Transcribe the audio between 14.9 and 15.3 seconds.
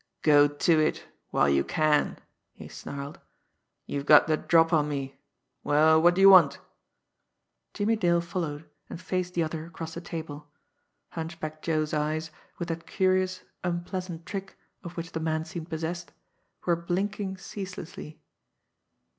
which the